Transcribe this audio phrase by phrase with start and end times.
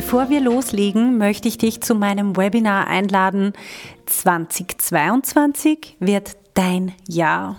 [0.00, 3.52] Bevor wir loslegen, möchte ich dich zu meinem Webinar einladen.
[4.06, 7.56] 2022 wird dein Jahr.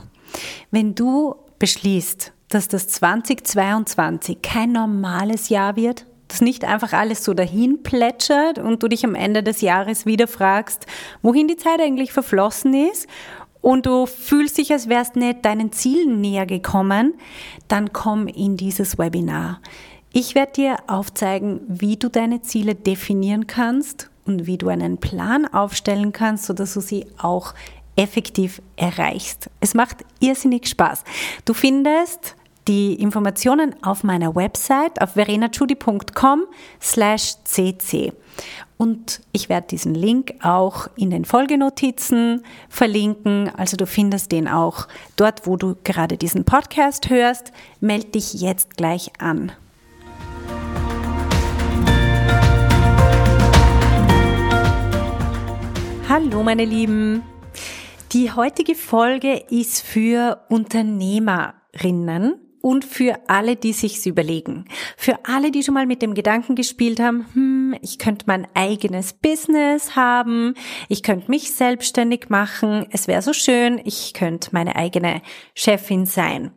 [0.72, 7.36] Wenn du beschließt, dass das 2022 kein normales Jahr wird, dass nicht einfach alles so
[7.36, 10.88] dahin plätschert und du dich am Ende des Jahres wieder fragst,
[11.22, 13.08] wohin die Zeit eigentlich verflossen ist
[13.62, 17.14] und du fühlst dich, als wärst nicht deinen Zielen näher gekommen,
[17.68, 19.62] dann komm in dieses Webinar.
[20.14, 25.46] Ich werde dir aufzeigen, wie du deine Ziele definieren kannst und wie du einen Plan
[25.46, 27.54] aufstellen kannst, sodass du sie auch
[27.96, 29.50] effektiv erreichst.
[29.62, 31.06] Es macht irrsinnig Spaß.
[31.46, 32.36] Du findest
[32.68, 36.44] die Informationen auf meiner Website auf verenachudi.com
[36.82, 38.14] slash cc.
[38.78, 43.50] Und ich werde diesen Link auch in den Folgenotizen verlinken.
[43.56, 47.52] Also du findest den auch dort, wo du gerade diesen Podcast hörst.
[47.80, 49.52] Meld dich jetzt gleich an.
[56.42, 57.22] Hallo meine Lieben.
[58.14, 62.34] Die heutige Folge ist für Unternehmerinnen
[62.64, 64.66] und für alle, die sich's überlegen.
[64.98, 69.14] Für alle, die schon mal mit dem Gedanken gespielt haben, hm, ich könnte mein eigenes
[69.14, 70.56] Business haben,
[70.90, 75.22] ich könnte mich selbstständig machen, es wäre so schön, ich könnte meine eigene
[75.54, 76.54] Chefin sein.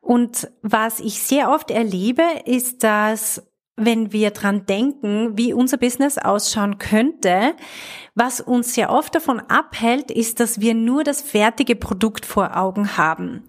[0.00, 3.42] Und was ich sehr oft erlebe, ist, dass
[3.76, 7.54] wenn wir dran denken, wie unser Business ausschauen könnte,
[8.14, 12.96] was uns sehr oft davon abhält, ist, dass wir nur das fertige Produkt vor Augen
[12.98, 13.44] haben.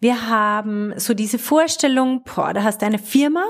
[0.00, 3.44] Wir haben so diese Vorstellung, boah, da hast du eine Firma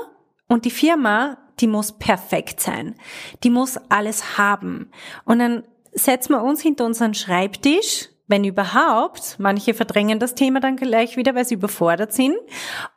[0.49, 2.95] und die Firma, die muss perfekt sein.
[3.43, 4.91] Die muss alles haben.
[5.25, 9.37] Und dann setzen wir uns hinter unseren Schreibtisch, wenn überhaupt.
[9.39, 12.35] Manche verdrängen das Thema dann gleich wieder, weil sie überfordert sind.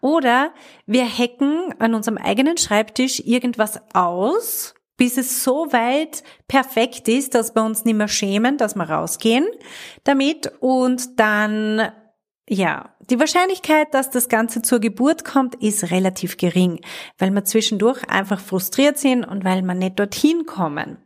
[0.01, 0.53] Oder
[0.87, 7.55] wir hacken an unserem eigenen Schreibtisch irgendwas aus, bis es so weit perfekt ist, dass
[7.55, 9.47] wir uns nicht mehr schämen, dass wir rausgehen
[10.05, 11.91] damit und dann
[12.53, 16.81] ja, die Wahrscheinlichkeit, dass das Ganze zur Geburt kommt, ist relativ gering,
[17.17, 20.99] weil wir zwischendurch einfach frustriert sind und weil wir nicht dorthin kommen.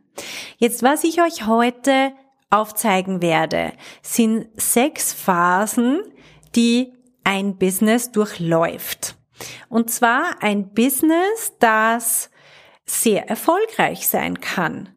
[0.57, 2.13] Jetzt, was ich euch heute
[2.49, 6.01] aufzeigen werde, sind sechs Phasen,
[6.55, 9.17] die ein Business durchläuft.
[9.69, 12.29] Und zwar ein Business, das
[12.85, 14.89] sehr erfolgreich sein kann.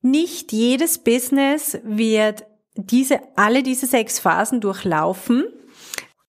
[0.00, 5.44] Nicht jedes Business wird diese, alle diese sechs Phasen durchlaufen.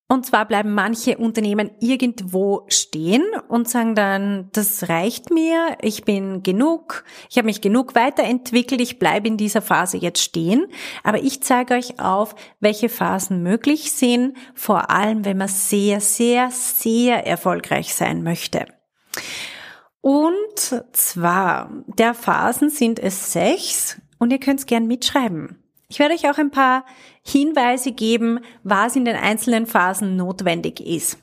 [0.09, 6.43] Und zwar bleiben manche Unternehmen irgendwo stehen und sagen dann, das reicht mir, ich bin
[6.43, 10.67] genug, ich habe mich genug weiterentwickelt, ich bleibe in dieser Phase jetzt stehen.
[11.03, 16.51] Aber ich zeige euch auf, welche Phasen möglich sind, vor allem wenn man sehr, sehr,
[16.51, 18.65] sehr erfolgreich sein möchte.
[19.99, 25.61] Und zwar, der Phasen sind es sechs und ihr könnt es gern mitschreiben.
[25.89, 26.85] Ich werde euch auch ein paar
[27.27, 31.17] Hinweise geben, was in den einzelnen Phasen notwendig ist.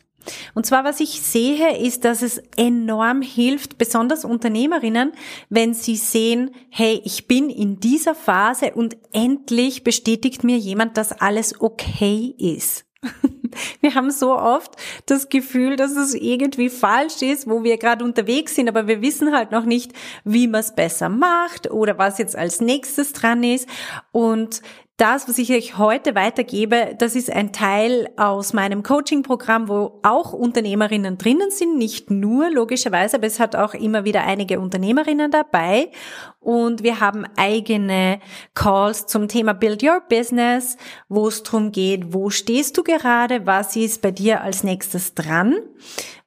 [0.54, 5.12] Und zwar, was ich sehe, ist, dass es enorm hilft, besonders Unternehmerinnen,
[5.50, 11.12] wenn sie sehen, hey, ich bin in dieser Phase und endlich bestätigt mir jemand, dass
[11.12, 12.84] alles okay ist.
[13.80, 14.72] Wir haben so oft
[15.06, 19.32] das Gefühl, dass es irgendwie falsch ist, wo wir gerade unterwegs sind, aber wir wissen
[19.32, 19.92] halt noch nicht,
[20.24, 23.68] wie man es besser macht oder was jetzt als nächstes dran ist.
[24.10, 24.60] Und
[24.96, 30.32] das, was ich euch heute weitergebe, das ist ein Teil aus meinem Coaching-Programm, wo auch
[30.32, 35.90] Unternehmerinnen drinnen sind, nicht nur logischerweise, aber es hat auch immer wieder einige Unternehmerinnen dabei.
[36.38, 38.20] Und wir haben eigene
[38.54, 40.76] Calls zum Thema Build Your Business,
[41.08, 45.56] wo es darum geht, wo stehst du gerade, was ist bei dir als nächstes dran,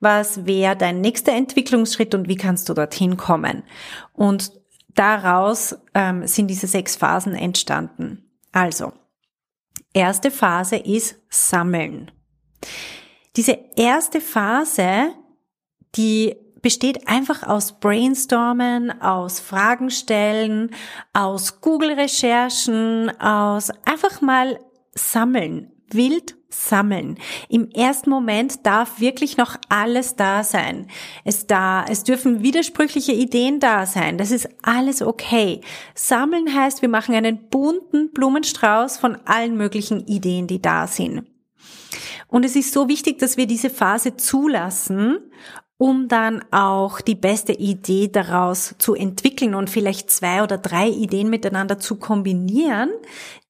[0.01, 3.63] was wäre dein nächster Entwicklungsschritt und wie kannst du dorthin kommen.
[4.11, 4.51] Und
[4.93, 8.26] daraus ähm, sind diese sechs Phasen entstanden.
[8.57, 8.91] Also,
[9.93, 12.09] erste Phase ist Sammeln.
[13.35, 15.13] Diese erste Phase,
[15.93, 20.71] die besteht einfach aus Brainstormen, aus Fragen stellen,
[21.13, 24.59] aus Google-Recherchen, aus einfach mal
[24.95, 27.17] sammeln, wild sammeln.
[27.49, 30.87] Im ersten Moment darf wirklich noch alles da sein.
[31.23, 34.17] Es da, es dürfen widersprüchliche Ideen da sein.
[34.17, 35.61] Das ist alles okay.
[35.95, 41.23] Sammeln heißt, wir machen einen bunten Blumenstrauß von allen möglichen Ideen, die da sind.
[42.27, 45.19] Und es ist so wichtig, dass wir diese Phase zulassen,
[45.77, 51.29] um dann auch die beste Idee daraus zu entwickeln und vielleicht zwei oder drei Ideen
[51.29, 52.89] miteinander zu kombinieren,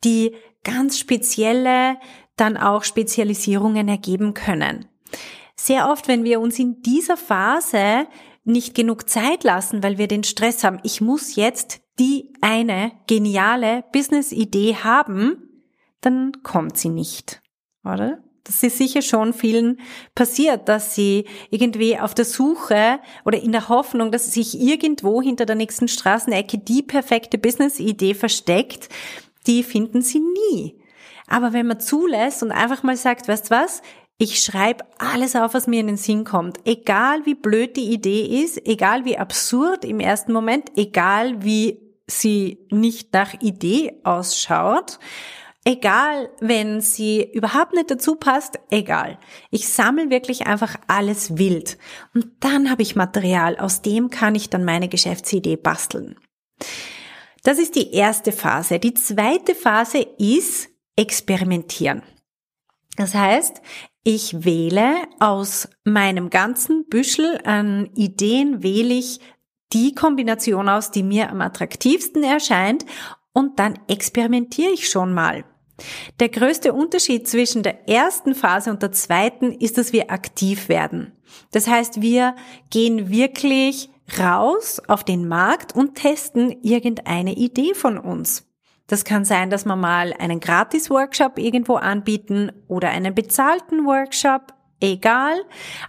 [0.03, 1.97] die ganz spezielle
[2.38, 4.86] dann auch Spezialisierungen ergeben können.
[5.56, 8.07] Sehr oft, wenn wir uns in dieser Phase
[8.44, 13.84] nicht genug Zeit lassen, weil wir den Stress haben, ich muss jetzt die eine geniale
[13.92, 15.66] Business-Idee haben,
[16.01, 17.42] dann kommt sie nicht,
[17.84, 18.19] oder?
[18.44, 19.81] Das ist sicher schon vielen
[20.16, 25.45] passiert, dass sie irgendwie auf der Suche oder in der Hoffnung, dass sich irgendwo hinter
[25.45, 28.88] der nächsten Straßenecke die perfekte Business-Idee versteckt,
[29.48, 30.80] die finden sie nie.
[31.27, 33.81] Aber wenn man zulässt und einfach mal sagt, weißt was,
[34.18, 36.59] ich schreibe alles auf, was mir in den Sinn kommt.
[36.65, 42.65] Egal wie blöd die Idee ist, egal wie absurd im ersten Moment, egal wie sie
[42.71, 44.97] nicht nach Idee ausschaut,
[45.65, 49.19] egal wenn sie überhaupt nicht dazu passt, egal.
[49.51, 51.77] Ich sammle wirklich einfach alles wild.
[52.15, 56.15] Und dann habe ich Material, aus dem kann ich dann meine Geschäftsidee basteln.
[57.44, 58.80] Das ist die erste Phase.
[58.80, 62.03] Die zweite Phase ist, experimentieren.
[62.97, 63.61] Das heißt,
[64.03, 69.19] ich wähle aus meinem ganzen Büschel an Ideen, wähle ich
[69.73, 72.85] die Kombination aus, die mir am attraktivsten erscheint
[73.33, 75.45] und dann experimentiere ich schon mal.
[76.19, 81.11] Der größte Unterschied zwischen der ersten Phase und der zweiten ist, dass wir aktiv werden.
[81.51, 82.35] Das heißt, wir
[82.71, 88.46] gehen wirklich raus auf den Markt und testen irgendeine Idee von uns.
[88.88, 95.36] Das kann sein, dass wir mal einen Gratis-Workshop irgendwo anbieten oder einen bezahlten Workshop, egal,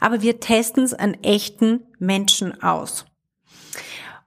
[0.00, 3.06] aber wir testen es an echten Menschen aus.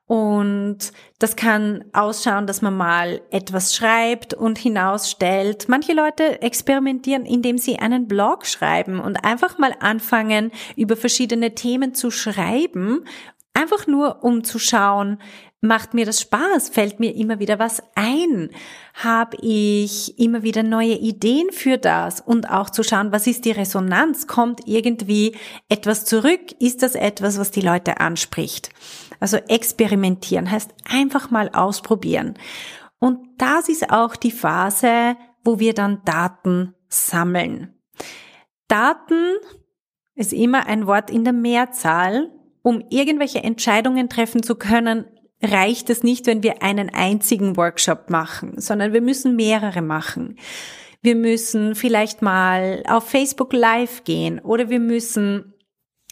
[0.06, 5.70] Und das kann ausschauen, dass man mal etwas schreibt und hinausstellt.
[5.70, 11.94] Manche Leute experimentieren, indem sie einen Blog schreiben und einfach mal anfangen, über verschiedene Themen
[11.94, 13.06] zu schreiben
[13.54, 15.18] Einfach nur, um zu schauen,
[15.62, 16.70] macht mir das Spaß?
[16.70, 18.50] Fällt mir immer wieder was ein?
[18.96, 22.20] Habe ich immer wieder neue Ideen für das?
[22.20, 24.28] Und auch zu schauen, was ist die Resonanz?
[24.28, 25.36] Kommt irgendwie
[25.70, 26.42] etwas zurück?
[26.60, 28.70] Ist das etwas, was die Leute anspricht?
[29.20, 32.34] Also experimentieren heißt einfach mal ausprobieren.
[33.00, 37.76] Und das ist auch die Phase, wo wir dann Daten sammeln.
[38.68, 39.36] Daten
[40.16, 42.32] ist immer ein Wort in der Mehrzahl
[42.64, 45.06] um irgendwelche Entscheidungen treffen zu können,
[45.42, 50.38] reicht es nicht, wenn wir einen einzigen Workshop machen, sondern wir müssen mehrere machen.
[51.02, 55.54] Wir müssen vielleicht mal auf Facebook Live gehen oder wir müssen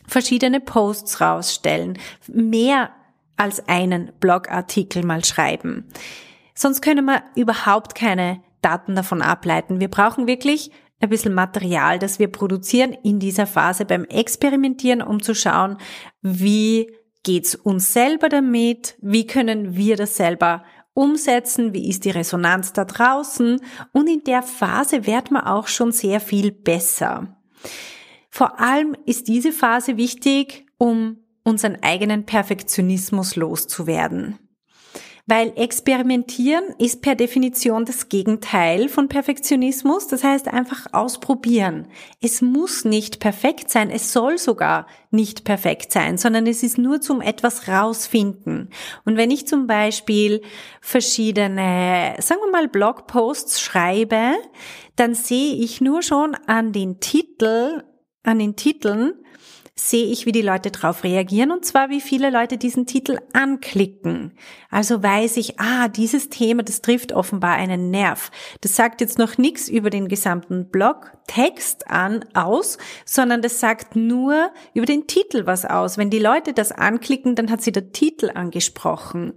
[0.07, 2.89] verschiedene Posts rausstellen, mehr
[3.37, 5.85] als einen Blogartikel mal schreiben.
[6.55, 9.79] Sonst können wir überhaupt keine Daten davon ableiten.
[9.79, 15.21] Wir brauchen wirklich ein bisschen Material, das wir produzieren in dieser Phase beim Experimentieren, um
[15.21, 15.77] zu schauen,
[16.21, 16.91] wie
[17.29, 20.63] geht's uns selber damit, wie können wir das selber
[20.95, 23.61] umsetzen, wie ist die Resonanz da draußen
[23.91, 27.37] und in der Phase wird man auch schon sehr viel besser.
[28.31, 34.39] Vor allem ist diese Phase wichtig, um unseren eigenen Perfektionismus loszuwerden.
[35.31, 40.07] Weil experimentieren ist per Definition das Gegenteil von Perfektionismus.
[40.07, 41.87] Das heißt einfach ausprobieren.
[42.19, 43.91] Es muss nicht perfekt sein.
[43.91, 48.71] Es soll sogar nicht perfekt sein, sondern es ist nur zum etwas rausfinden.
[49.05, 50.41] Und wenn ich zum Beispiel
[50.81, 54.31] verschiedene, sagen wir mal, Blogposts schreibe,
[54.95, 57.83] dann sehe ich nur schon an den Titel,
[58.23, 59.13] an den Titeln,
[59.79, 64.33] sehe ich, wie die Leute darauf reagieren und zwar, wie viele Leute diesen Titel anklicken.
[64.69, 68.29] Also weiß ich, ah, dieses Thema, das trifft offenbar einen Nerv.
[68.61, 74.51] Das sagt jetzt noch nichts über den gesamten Blogtext an aus, sondern das sagt nur
[74.73, 75.97] über den Titel was aus.
[75.97, 79.33] Wenn die Leute das anklicken, dann hat sie der Titel angesprochen.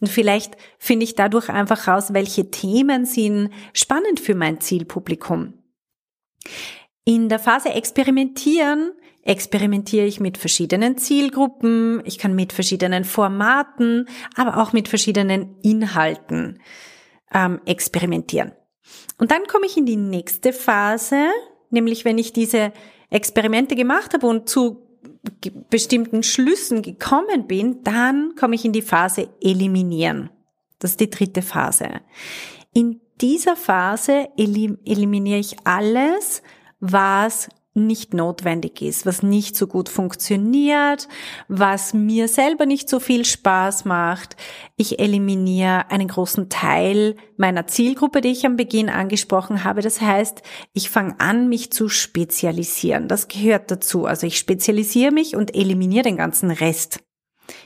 [0.00, 5.54] Und vielleicht finde ich dadurch einfach raus, welche Themen sind spannend für mein Zielpublikum.
[7.04, 8.92] In der Phase experimentieren
[9.24, 16.60] experimentiere ich mit verschiedenen Zielgruppen, ich kann mit verschiedenen Formaten, aber auch mit verschiedenen Inhalten
[17.32, 18.52] ähm, experimentieren.
[19.18, 21.28] Und dann komme ich in die nächste Phase,
[21.70, 22.72] nämlich wenn ich diese
[23.10, 24.84] Experimente gemacht habe und zu
[25.70, 30.30] bestimmten Schlüssen gekommen bin, dann komme ich in die Phase eliminieren.
[30.78, 32.00] Das ist die dritte Phase.
[32.74, 36.42] In dieser Phase elim eliminiere ich alles,
[36.80, 41.08] was nicht notwendig ist, was nicht so gut funktioniert,
[41.48, 44.36] was mir selber nicht so viel Spaß macht.
[44.76, 49.82] Ich eliminiere einen großen Teil meiner Zielgruppe, die ich am Beginn angesprochen habe.
[49.82, 53.08] Das heißt, ich fange an, mich zu spezialisieren.
[53.08, 54.06] Das gehört dazu.
[54.06, 57.00] Also ich spezialisiere mich und eliminiere den ganzen Rest.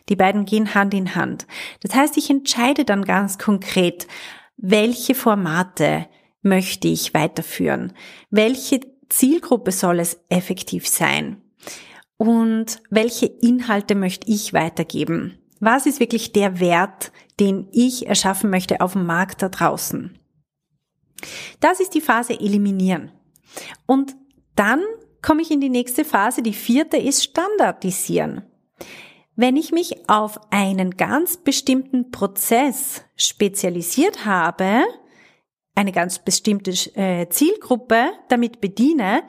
[0.09, 1.47] Die beiden gehen Hand in Hand.
[1.83, 4.09] Das heißt, ich entscheide dann ganz konkret,
[4.57, 6.07] welche Formate
[6.43, 7.93] möchte ich weiterführen?
[8.31, 11.43] Welche Zielgruppe soll es effektiv sein?
[12.17, 15.39] Und welche Inhalte möchte ich weitergeben?
[15.61, 20.19] Was ist wirklich der Wert, den ich erschaffen möchte auf dem Markt da draußen?
[21.61, 23.13] Das ist die Phase Eliminieren.
[23.87, 24.15] Und
[24.55, 24.83] dann
[25.23, 26.43] komme ich in die nächste Phase.
[26.43, 28.43] Die vierte ist Standardisieren.
[29.37, 34.83] Wenn ich mich auf einen ganz bestimmten Prozess spezialisiert habe,
[35.79, 39.23] eine ganz bestimmte äh, Zielgruppe damit bediene,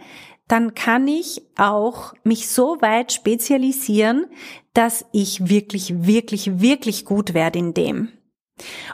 [0.47, 4.25] dann kann ich auch mich so weit spezialisieren,
[4.73, 8.09] dass ich wirklich, wirklich, wirklich gut werde in dem.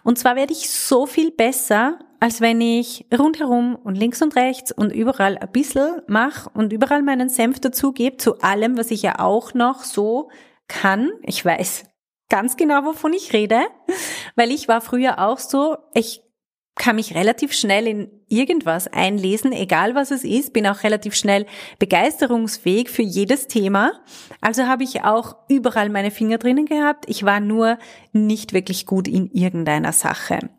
[0.03, 4.73] Und zwar werde ich so viel besser, als wenn ich rundherum und links und rechts
[4.73, 9.19] und überall ein bisschen mache und überall meinen Senf dazugebe zu allem, was ich ja
[9.19, 10.29] auch noch so
[10.67, 11.09] kann.
[11.23, 11.85] Ich weiß
[12.29, 13.61] ganz genau, wovon ich rede,
[14.35, 16.21] weil ich war früher auch so, ich
[16.75, 21.45] kann mich relativ schnell in irgendwas einlesen, egal was es ist, bin auch relativ schnell
[21.79, 23.93] begeisterungsfähig für jedes Thema.
[24.41, 27.05] Also habe ich auch überall meine Finger drinnen gehabt.
[27.07, 27.79] Ich war nur
[28.11, 30.49] nicht wirklich gut in irgendeiner Sache.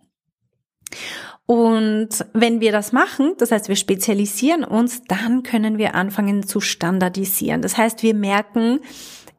[1.44, 6.60] Und wenn wir das machen, das heißt, wir spezialisieren uns, dann können wir anfangen zu
[6.60, 7.62] standardisieren.
[7.62, 8.80] Das heißt, wir merken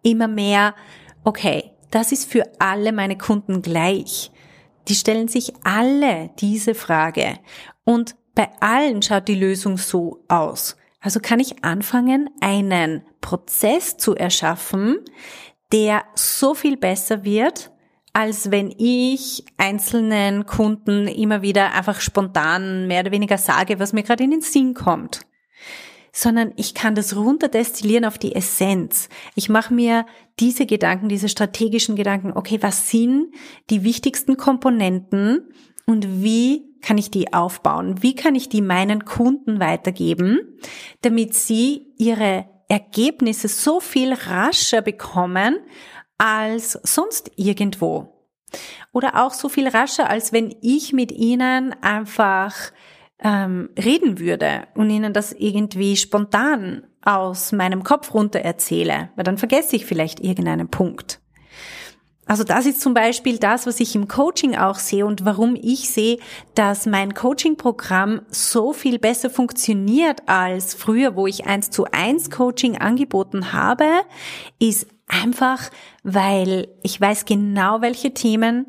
[0.03, 0.73] immer mehr,
[1.23, 4.31] okay, das ist für alle meine Kunden gleich.
[4.87, 7.39] Die stellen sich alle diese Frage.
[7.83, 10.77] Und bei allen schaut die Lösung so aus.
[10.99, 14.99] Also kann ich anfangen, einen Prozess zu erschaffen,
[15.71, 17.71] der so viel besser wird,
[18.13, 24.03] als wenn ich einzelnen Kunden immer wieder einfach spontan mehr oder weniger sage, was mir
[24.03, 25.21] gerade in den Sinn kommt
[26.11, 29.09] sondern ich kann das runterdestillieren auf die Essenz.
[29.35, 30.05] Ich mache mir
[30.39, 33.33] diese Gedanken, diese strategischen Gedanken, okay, was sind
[33.69, 35.41] die wichtigsten Komponenten
[35.85, 38.01] und wie kann ich die aufbauen?
[38.03, 40.39] Wie kann ich die meinen Kunden weitergeben,
[41.01, 45.57] damit sie ihre Ergebnisse so viel rascher bekommen
[46.17, 48.13] als sonst irgendwo?
[48.91, 52.55] Oder auch so viel rascher, als wenn ich mit ihnen einfach
[53.23, 59.37] ähm, reden würde und ihnen das irgendwie spontan aus meinem Kopf runter erzähle, weil dann
[59.37, 61.19] vergesse ich vielleicht irgendeinen Punkt.
[62.27, 65.89] Also das ist zum Beispiel das, was ich im Coaching auch sehe und warum ich
[65.89, 66.19] sehe,
[66.55, 72.77] dass mein Coaching-Programm so viel besser funktioniert als früher, wo ich eins zu eins Coaching
[72.77, 73.87] angeboten habe,
[74.59, 75.69] ist einfach,
[76.03, 78.67] weil ich weiß genau, welche Themen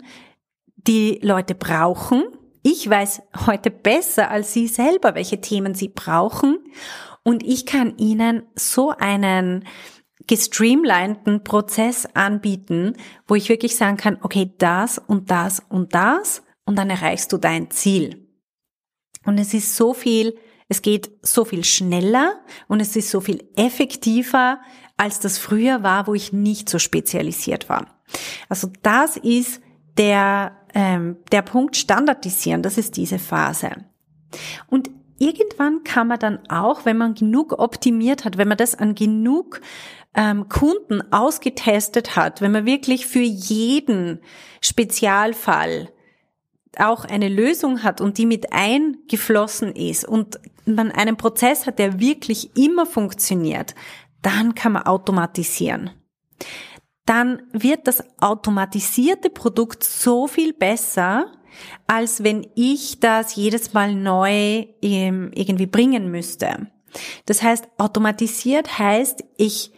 [0.77, 2.23] die Leute brauchen
[2.63, 6.59] ich weiß heute besser als Sie selber, welche Themen Sie brauchen
[7.23, 9.65] und ich kann Ihnen so einen
[10.27, 12.95] gestreamlinten Prozess anbieten,
[13.27, 17.39] wo ich wirklich sagen kann, okay, das und das und das und dann erreichst du
[17.39, 18.29] dein Ziel.
[19.25, 20.37] Und es ist so viel,
[20.69, 24.61] es geht so viel schneller und es ist so viel effektiver,
[24.97, 27.99] als das früher war, wo ich nicht so spezialisiert war.
[28.49, 29.63] Also das ist
[29.99, 33.71] der ähm, der Punkt standardisieren, das ist diese Phase.
[34.69, 38.95] Und irgendwann kann man dann auch, wenn man genug optimiert hat, wenn man das an
[38.95, 39.61] genug
[40.15, 44.21] ähm, Kunden ausgetestet hat, wenn man wirklich für jeden
[44.61, 45.89] Spezialfall
[46.79, 51.99] auch eine Lösung hat und die mit eingeflossen ist und man einen Prozess hat, der
[51.99, 53.75] wirklich immer funktioniert,
[54.23, 55.91] dann kann man automatisieren
[57.09, 61.33] dann wird das automatisierte Produkt so viel besser,
[61.87, 66.71] als wenn ich das jedes Mal neu ähm, irgendwie bringen müsste.
[67.25, 69.73] Das heißt, automatisiert heißt, ich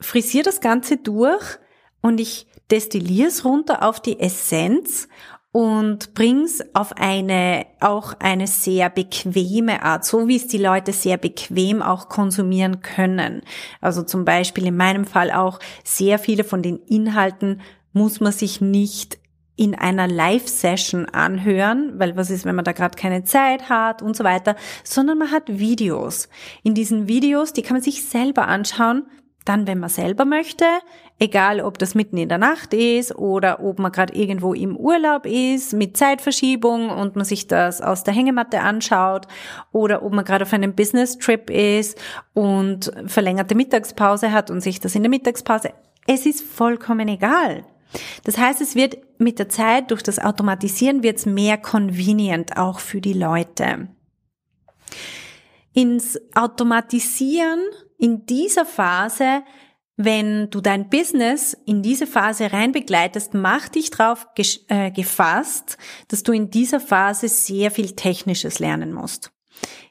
[0.00, 1.58] frisiere das Ganze durch
[2.02, 5.08] und ich destilliere es runter auf die Essenz
[5.52, 11.16] und bring's auf eine, auch eine sehr bequeme Art, so wie es die Leute sehr
[11.16, 13.42] bequem auch konsumieren können.
[13.80, 17.60] Also zum Beispiel in meinem Fall auch sehr viele von den Inhalten
[17.92, 19.18] muss man sich nicht
[19.56, 24.16] in einer Live-Session anhören, weil was ist, wenn man da gerade keine Zeit hat und
[24.16, 26.28] so weiter, sondern man hat Videos.
[26.62, 29.06] In diesen Videos, die kann man sich selber anschauen,
[29.44, 30.64] dann, wenn man selber möchte,
[31.22, 35.26] Egal, ob das mitten in der Nacht ist oder ob man gerade irgendwo im Urlaub
[35.26, 39.28] ist mit Zeitverschiebung und man sich das aus der Hängematte anschaut
[39.70, 41.98] oder ob man gerade auf einem Business-Trip ist
[42.32, 45.74] und verlängerte Mittagspause hat und sich das in der Mittagspause.
[46.06, 47.64] Es ist vollkommen egal.
[48.24, 52.78] Das heißt, es wird mit der Zeit durch das Automatisieren wird es mehr convenient auch
[52.78, 53.88] für die Leute.
[55.74, 57.60] Ins Automatisieren
[57.98, 59.42] in dieser Phase
[60.04, 64.26] wenn du dein Business in diese Phase rein begleitest, mach dich drauf
[64.68, 65.76] äh, gefasst,
[66.08, 69.30] dass du in dieser Phase sehr viel Technisches lernen musst.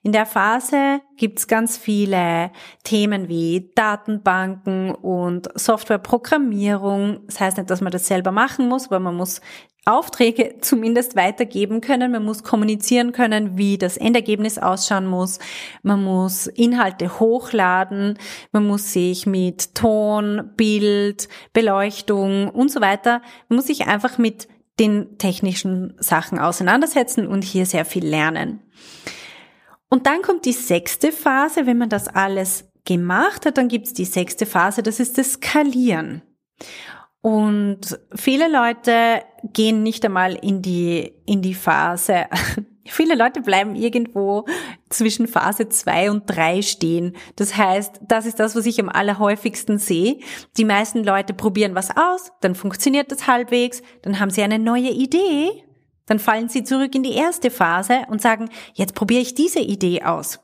[0.01, 2.51] In der Phase gibt's ganz viele
[2.83, 7.19] Themen wie Datenbanken und Softwareprogrammierung.
[7.27, 9.41] Das heißt nicht, dass man das selber machen muss, aber man muss
[9.91, 12.11] Aufträge zumindest weitergeben können.
[12.11, 15.39] Man muss kommunizieren können, wie das Endergebnis ausschauen muss.
[15.83, 18.17] Man muss Inhalte hochladen.
[18.51, 24.47] Man muss sich mit Ton, Bild, Beleuchtung und so weiter, man muss sich einfach mit
[24.79, 28.61] den technischen Sachen auseinandersetzen und hier sehr viel lernen.
[29.89, 34.05] Und dann kommt die sechste Phase, wenn man das alles gemacht hat, dann gibt's die
[34.05, 36.21] sechste Phase, das ist das Skalieren.
[37.21, 42.25] Und viele Leute gehen nicht einmal in die, in die Phase.
[42.91, 44.45] Viele Leute bleiben irgendwo
[44.89, 47.15] zwischen Phase zwei und drei stehen.
[47.35, 50.19] Das heißt, das ist das, was ich am allerhäufigsten sehe.
[50.57, 54.89] Die meisten Leute probieren was aus, dann funktioniert das halbwegs, dann haben sie eine neue
[54.89, 55.49] Idee,
[56.07, 60.01] dann fallen sie zurück in die erste Phase und sagen, jetzt probiere ich diese Idee
[60.01, 60.39] aus.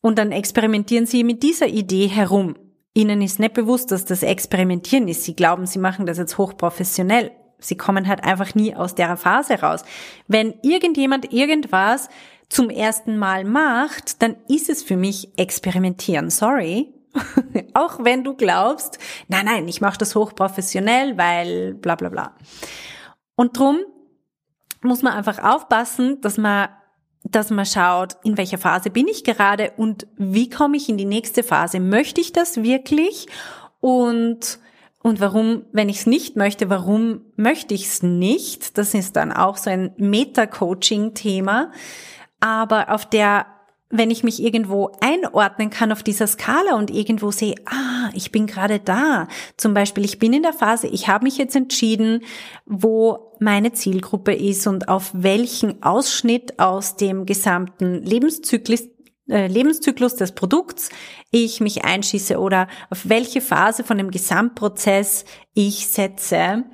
[0.00, 2.54] Und dann experimentieren sie mit dieser Idee herum.
[2.96, 5.24] Ihnen ist nicht bewusst, dass das Experimentieren ist.
[5.24, 7.30] Sie glauben, sie machen das jetzt hochprofessionell.
[7.58, 9.84] Sie kommen halt einfach nie aus der Phase raus.
[10.28, 12.08] Wenn irgendjemand irgendwas
[12.48, 16.30] zum ersten Mal macht, dann ist es für mich Experimentieren.
[16.30, 16.94] Sorry.
[17.74, 18.98] Auch wenn du glaubst,
[19.28, 22.34] nein, nein, ich mache das hochprofessionell, weil bla bla bla.
[23.34, 23.78] Und drum
[24.80, 26.68] muss man einfach aufpassen, dass man
[27.30, 31.04] dass man schaut, in welcher Phase bin ich gerade und wie komme ich in die
[31.04, 31.80] nächste Phase?
[31.80, 33.26] Möchte ich das wirklich?
[33.80, 34.58] Und,
[35.02, 38.78] und warum, wenn ich es nicht möchte, warum möchte ich es nicht?
[38.78, 41.72] Das ist dann auch so ein Meta-Coaching-Thema.
[42.40, 43.46] Aber auf der
[43.88, 48.46] wenn ich mich irgendwo einordnen kann auf dieser Skala und irgendwo sehe, ah, ich bin
[48.46, 49.28] gerade da.
[49.56, 52.22] Zum Beispiel, ich bin in der Phase, ich habe mich jetzt entschieden,
[52.64, 58.88] wo meine Zielgruppe ist und auf welchen Ausschnitt aus dem gesamten Lebenszyklus
[59.28, 60.90] äh, Lebenszyklus des Produkts
[61.32, 66.64] ich mich einschieße oder auf welche Phase von dem Gesamtprozess ich setze,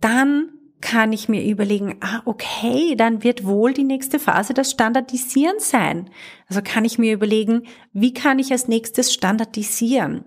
[0.00, 5.58] dann kann ich mir überlegen, ah, okay, dann wird wohl die nächste Phase das Standardisieren
[5.58, 6.10] sein.
[6.48, 10.24] Also kann ich mir überlegen, wie kann ich als nächstes standardisieren?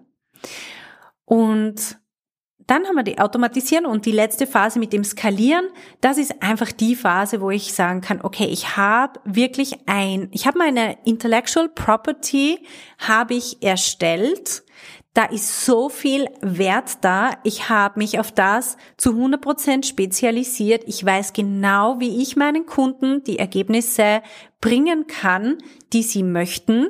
[1.25, 1.97] Und
[2.67, 5.65] dann haben wir die Automatisieren und die letzte Phase mit dem Skalieren.
[6.01, 10.47] Das ist einfach die Phase, wo ich sagen kann, okay, ich habe wirklich ein, ich
[10.47, 12.65] habe meine Intellectual Property
[12.99, 14.63] habe ich erstellt
[15.13, 17.31] da ist so viel Wert da.
[17.43, 20.83] Ich habe mich auf das zu 100 Prozent spezialisiert.
[20.87, 24.23] Ich weiß genau, wie ich meinen Kunden die Ergebnisse
[24.59, 25.57] bringen kann,
[25.93, 26.87] die sie möchten.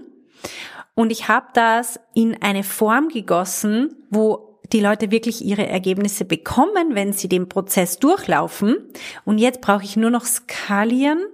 [0.96, 6.96] Und ich habe das in eine Form gegossen, wo die Leute wirklich ihre Ergebnisse bekommen,
[6.96, 8.78] wenn sie den Prozess durchlaufen.
[9.26, 11.26] Und jetzt brauche ich nur noch skalieren.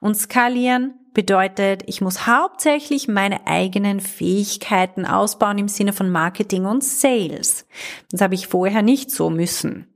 [0.00, 6.84] Und skalieren bedeutet, ich muss hauptsächlich meine eigenen Fähigkeiten ausbauen im Sinne von Marketing und
[6.84, 7.66] Sales.
[8.10, 9.86] Das habe ich vorher nicht so müssen.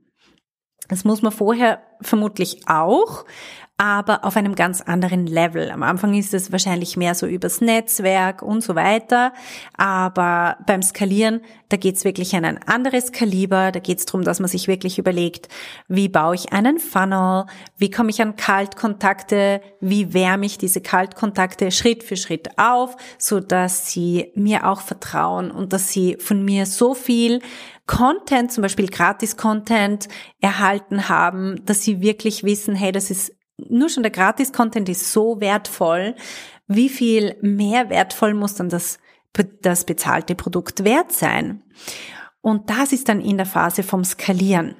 [0.87, 3.25] Das muss man vorher vermutlich auch,
[3.77, 5.69] aber auf einem ganz anderen Level.
[5.69, 9.33] Am Anfang ist es wahrscheinlich mehr so übers Netzwerk und so weiter,
[9.75, 14.23] aber beim Skalieren, da geht es wirklich an ein anderes Kaliber, da geht es darum,
[14.23, 15.49] dass man sich wirklich überlegt,
[15.89, 17.45] wie baue ich einen Funnel,
[17.77, 23.41] wie komme ich an Kaltkontakte, wie wärme ich diese Kaltkontakte Schritt für Schritt auf, so
[23.41, 27.41] dass sie mir auch vertrauen und dass sie von mir so viel
[27.87, 30.07] Content, zum Beispiel Gratis-Content
[30.39, 35.39] erhalten haben, dass sie wirklich wissen, hey, das ist nur schon der Gratis-Content ist so
[35.39, 36.15] wertvoll.
[36.67, 38.99] Wie viel mehr wertvoll muss dann das,
[39.61, 41.63] das bezahlte Produkt wert sein?
[42.41, 44.75] Und das ist dann in der Phase vom Skalieren.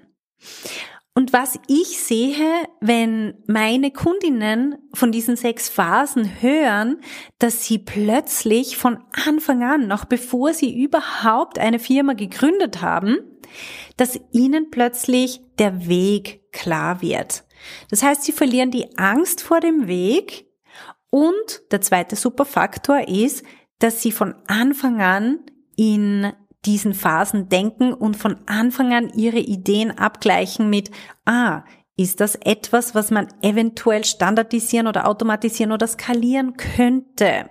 [1.18, 7.00] Und was ich sehe, wenn meine Kundinnen von diesen sechs Phasen hören,
[7.40, 13.20] dass sie plötzlich von Anfang an, noch bevor sie überhaupt eine Firma gegründet haben,
[13.96, 17.45] dass ihnen plötzlich der Weg klar wird.
[17.90, 20.48] Das heißt, sie verlieren die Angst vor dem Weg
[21.10, 23.44] und der zweite Superfaktor ist,
[23.80, 25.40] dass sie von Anfang an
[25.76, 26.34] in
[26.66, 30.92] diesen Phasen denken und von Anfang an ihre Ideen abgleichen mit,
[31.26, 31.64] ah,
[31.98, 37.50] ist das etwas, was man eventuell standardisieren oder automatisieren oder skalieren könnte?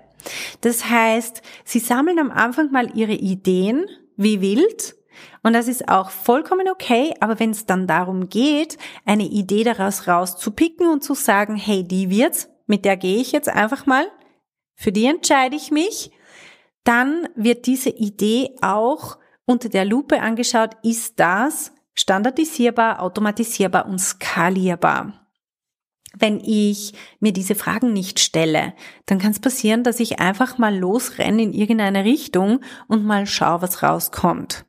[0.61, 3.87] Das heißt, sie sammeln am Anfang mal ihre Ideen
[4.17, 4.95] wie wild
[5.43, 10.09] und das ist auch vollkommen okay, aber wenn es dann darum geht, eine Idee daraus
[10.09, 14.07] rauszupicken und zu sagen, hey, die wird's, mit der gehe ich jetzt einfach mal,
[14.75, 16.11] für die entscheide ich mich,
[16.85, 25.25] dann wird diese Idee auch unter der Lupe angeschaut, ist das standardisierbar, automatisierbar und skalierbar.
[26.17, 28.75] Wenn ich mir diese Fragen nicht stelle,
[29.07, 33.63] dann kann es passieren, dass ich einfach mal losrenne in irgendeine Richtung und mal schaue,
[33.63, 34.65] was rauskommt.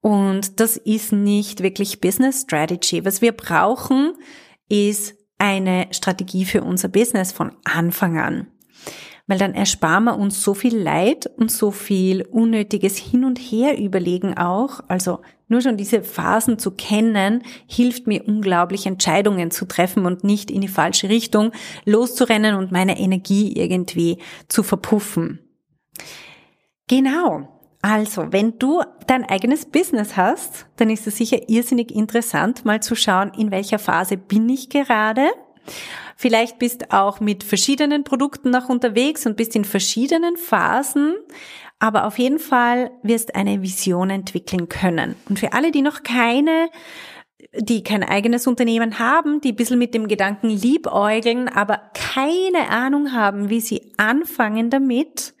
[0.00, 3.04] Und das ist nicht wirklich Business Strategy.
[3.04, 4.14] Was wir brauchen,
[4.68, 8.46] ist eine Strategie für unser Business von Anfang an
[9.26, 13.78] weil dann ersparen wir uns so viel Leid und so viel unnötiges Hin und Her
[13.78, 14.80] überlegen auch.
[14.88, 20.50] Also nur schon diese Phasen zu kennen, hilft mir unglaublich, Entscheidungen zu treffen und nicht
[20.50, 21.52] in die falsche Richtung
[21.84, 24.18] loszurennen und meine Energie irgendwie
[24.48, 25.38] zu verpuffen.
[26.88, 27.51] Genau.
[27.82, 32.94] Also, wenn du dein eigenes Business hast, dann ist es sicher irrsinnig interessant, mal zu
[32.94, 35.28] schauen, in welcher Phase bin ich gerade
[36.16, 41.14] Vielleicht bist auch mit verschiedenen Produkten noch unterwegs und bist in verschiedenen Phasen,
[41.78, 45.16] aber auf jeden Fall wirst eine Vision entwickeln können.
[45.28, 46.68] Und für alle, die noch keine
[47.54, 53.12] die kein eigenes Unternehmen haben, die ein bisschen mit dem Gedanken liebäugeln, aber keine Ahnung
[53.12, 55.34] haben, wie sie anfangen damit,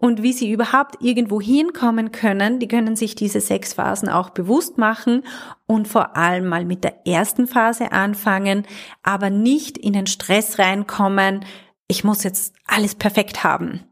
[0.00, 2.58] und wie sie überhaupt irgendwo hinkommen können.
[2.58, 5.22] Die können sich diese sechs Phasen auch bewusst machen
[5.66, 8.66] und vor allem mal mit der ersten Phase anfangen,
[9.02, 11.44] aber nicht in den Stress reinkommen.
[11.86, 13.84] Ich muss jetzt alles perfekt haben.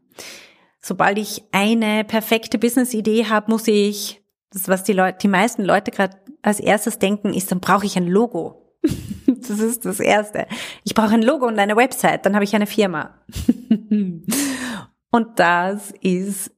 [0.81, 5.91] Sobald ich eine perfekte Business-Idee habe, muss ich, das was die Leute, die meisten Leute
[5.91, 8.73] gerade als erstes denken, ist, dann brauche ich ein Logo.
[9.27, 10.47] das ist das Erste.
[10.83, 13.13] Ich brauche ein Logo und eine Website, dann habe ich eine Firma.
[15.11, 16.51] Und das ist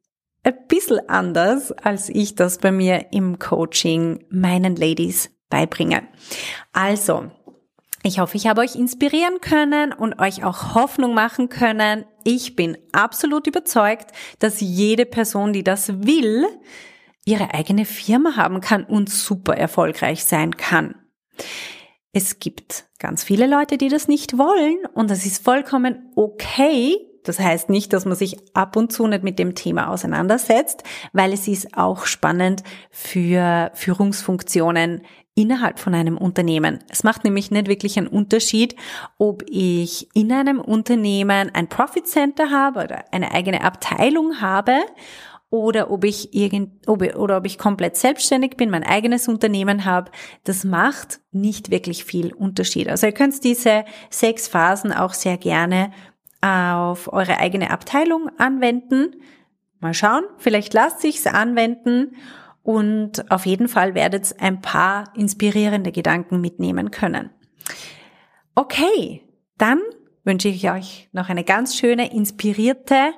[0.43, 6.03] ein bisschen anders, als ich das bei mir im Coaching meinen Ladies beibringe.
[6.73, 7.29] Also,
[8.03, 12.05] ich hoffe, ich habe euch inspirieren können und euch auch Hoffnung machen können.
[12.23, 16.47] Ich bin absolut überzeugt, dass jede Person, die das will,
[17.25, 20.95] ihre eigene Firma haben kann und super erfolgreich sein kann.
[22.11, 27.39] Es gibt ganz viele Leute, die das nicht wollen und das ist vollkommen okay, das
[27.39, 31.47] heißt nicht, dass man sich ab und zu nicht mit dem Thema auseinandersetzt, weil es
[31.47, 35.01] ist auch spannend für Führungsfunktionen
[35.35, 36.79] innerhalb von einem Unternehmen.
[36.89, 38.75] Es macht nämlich nicht wirklich einen Unterschied,
[39.17, 44.79] ob ich in einem Unternehmen ein Profit Center habe oder eine eigene Abteilung habe
[45.49, 50.09] oder ob ich irgend, ob, oder ob ich komplett selbstständig bin, mein eigenes Unternehmen habe,
[50.45, 52.87] das macht nicht wirklich viel Unterschied.
[52.87, 55.91] Also ihr könnt diese sechs Phasen auch sehr gerne
[56.41, 59.21] auf eure eigene Abteilung anwenden.
[59.79, 62.15] Mal schauen, vielleicht lasst sich's anwenden
[62.63, 67.31] und auf jeden Fall werdet ein paar inspirierende Gedanken mitnehmen können.
[68.55, 69.23] Okay,
[69.57, 69.79] dann
[70.23, 73.13] wünsche ich euch noch eine ganz schöne, inspirierte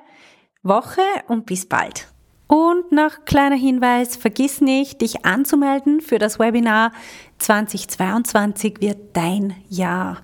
[0.62, 2.08] Woche und bis bald.
[2.46, 6.92] Und noch kleiner Hinweis, vergiss nicht, dich anzumelden für das Webinar
[7.38, 10.22] 2022 wird dein Jahr.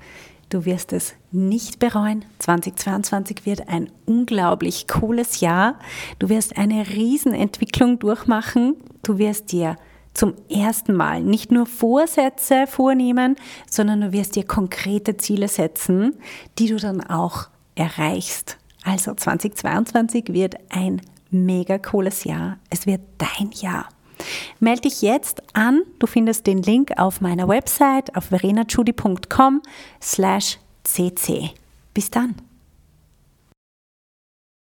[0.50, 2.24] Du wirst es nicht bereuen.
[2.40, 5.78] 2022 wird ein unglaublich cooles Jahr.
[6.18, 8.74] Du wirst eine Riesenentwicklung durchmachen.
[9.04, 9.76] Du wirst dir
[10.12, 13.36] zum ersten Mal nicht nur Vorsätze vornehmen,
[13.70, 16.16] sondern du wirst dir konkrete Ziele setzen,
[16.58, 18.58] die du dann auch erreichst.
[18.82, 22.58] Also 2022 wird ein mega cooles Jahr.
[22.70, 23.88] Es wird dein Jahr.
[24.58, 25.82] Melde dich jetzt an.
[25.98, 29.62] Du findest den Link auf meiner Website auf verenachudi.com
[30.00, 31.50] slash cc.
[31.94, 32.34] Bis dann.